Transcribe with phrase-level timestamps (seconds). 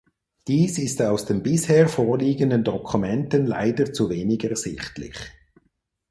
[0.47, 5.15] Dies ist aus den bisher vorliegenden Dokumenten leider zu wenig ersichtlich.